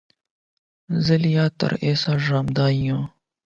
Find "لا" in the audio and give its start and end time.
1.25-1.45